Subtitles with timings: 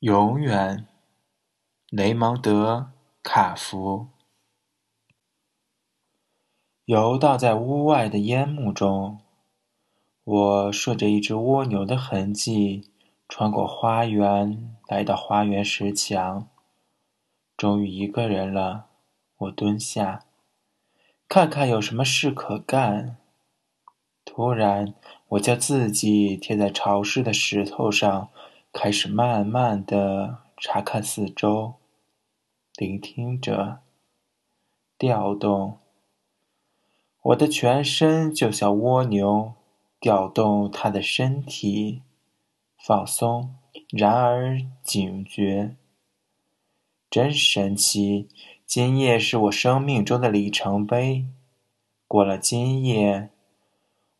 [0.00, 0.86] 永远，
[1.88, 2.90] 雷蒙德·
[3.22, 4.08] 卡福。
[6.84, 9.20] 游荡在屋外的烟幕中，
[10.22, 12.90] 我顺着一只蜗牛的痕迹，
[13.26, 16.46] 穿过花园，来到花园石墙。
[17.56, 18.88] 终于一个人了，
[19.38, 20.26] 我蹲下，
[21.26, 23.16] 看看有什么事可干。
[24.26, 24.92] 突然，
[25.28, 28.28] 我将自己贴在潮湿的石头上。
[28.78, 31.76] 开始慢慢的查看四周，
[32.76, 33.78] 聆听着，
[34.98, 35.78] 调动。
[37.22, 39.54] 我的全身就像蜗牛，
[39.98, 42.02] 调动它的身体，
[42.76, 43.54] 放松，
[43.88, 45.74] 然而警觉。
[47.08, 48.28] 真神奇！
[48.66, 51.24] 今夜是我生命中的里程碑。
[52.06, 53.30] 过了今夜，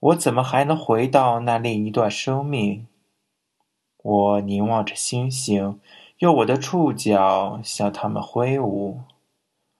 [0.00, 2.86] 我怎么还能回到那另一段生命？
[4.08, 5.80] 我凝望着星星，
[6.18, 9.00] 用我的触角向它们挥舞。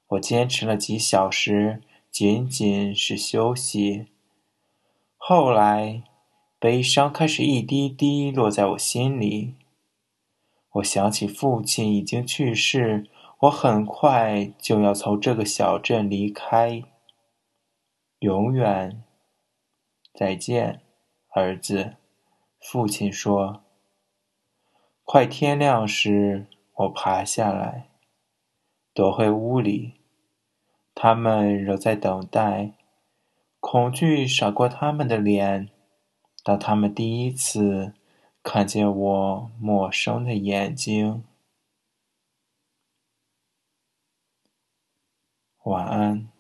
[0.09, 4.09] 我坚持了几小时，仅仅是休息。
[5.17, 6.03] 后来，
[6.59, 9.55] 悲伤开始一滴滴落在我心里。
[10.73, 13.09] 我想起父亲已经去世，
[13.43, 16.83] 我很快就要从这个小镇离开。
[18.19, 19.05] 永远，
[20.13, 20.81] 再见，
[21.29, 21.95] 儿子。
[22.61, 23.63] 父亲说。
[25.07, 27.89] 快天亮时，我爬下来，
[28.93, 29.95] 躲回屋里。
[30.97, 32.73] 他们仍在等待，
[33.61, 35.71] 恐惧闪过他们的脸，
[36.43, 37.95] 当他们第一次
[38.43, 41.23] 看见我陌生的眼睛。
[45.63, 46.36] 晚安。